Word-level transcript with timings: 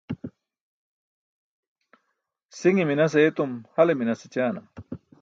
Si̇ṅe 2.57 2.83
minas 2.89 3.13
ayetum 3.19 3.51
hale 3.75 3.93
minas 3.99 4.21
écaana? 4.27 4.61